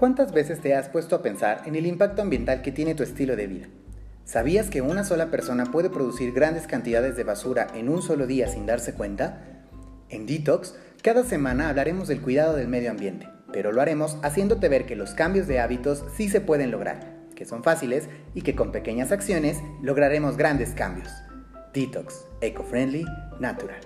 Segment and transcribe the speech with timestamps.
[0.00, 3.36] ¿Cuántas veces te has puesto a pensar en el impacto ambiental que tiene tu estilo
[3.36, 3.66] de vida?
[4.24, 8.48] ¿Sabías que una sola persona puede producir grandes cantidades de basura en un solo día
[8.48, 9.42] sin darse cuenta?
[10.08, 14.86] En Detox, cada semana hablaremos del cuidado del medio ambiente, pero lo haremos haciéndote ver
[14.86, 18.72] que los cambios de hábitos sí se pueden lograr, que son fáciles y que con
[18.72, 21.10] pequeñas acciones lograremos grandes cambios.
[21.74, 23.04] Detox, eco-friendly,
[23.38, 23.80] natural.